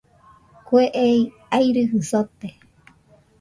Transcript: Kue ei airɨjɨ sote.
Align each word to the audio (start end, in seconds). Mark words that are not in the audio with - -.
Kue 0.65 0.81
ei 1.03 1.17
airɨjɨ 1.55 1.99
sote. 2.09 2.47